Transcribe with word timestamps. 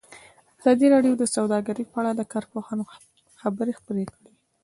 ازادي 0.59 0.87
راډیو 0.93 1.13
د 1.17 1.23
سوداګري 1.35 1.83
په 1.91 1.95
اړه 2.01 2.11
د 2.15 2.21
کارپوهانو 2.33 2.83
خبرې 3.41 3.73
خپرې 3.79 4.05
کړي. 4.13 4.33